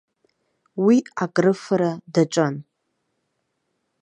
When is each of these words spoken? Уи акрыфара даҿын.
Уи 0.85 0.97
акрыфара 1.23 1.91
даҿын. 2.13 2.55